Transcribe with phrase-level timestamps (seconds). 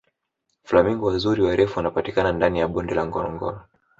[0.63, 3.61] flamingo wazuri warefu wanapatikana ndani ya bonde la ngorongoro